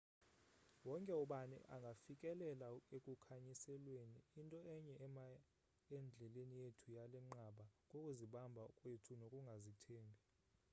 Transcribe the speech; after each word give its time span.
wonke 0.87 1.13
ubani 1.23 1.57
angafikelela 1.73 2.67
ekukhanyiselweni 2.95 4.19
into 4.39 4.57
enye 4.75 4.93
ema 5.05 5.25
endleleni 5.95 6.55
yethu 6.63 6.87
yalenqanaba 6.97 7.65
kukuzibamba 7.87 8.63
kwethu 8.79 9.11
nokungazithembi 9.15 10.21